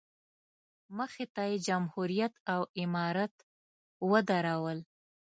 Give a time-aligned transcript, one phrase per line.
[0.97, 3.33] مخې ته یې جمهوریت او امارت
[4.09, 4.79] ودرول.